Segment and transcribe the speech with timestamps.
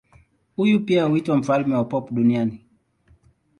[0.55, 2.63] Huyu pia huitwa mfalme wa pop duniani.